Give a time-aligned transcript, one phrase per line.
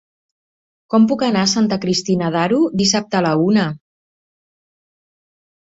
[0.93, 3.69] Com puc anar a Santa Cristina d'Aro dissabte a la una?